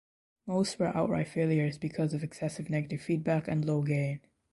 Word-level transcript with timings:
Most 0.47 0.79
were 0.79 0.97
outright 0.97 1.27
failures 1.27 1.77
because 1.77 2.15
of 2.15 2.23
excessive 2.23 2.71
negative 2.71 3.01
feedback 3.03 3.47
and 3.47 3.63
low 3.63 3.83
gain. 3.83 4.19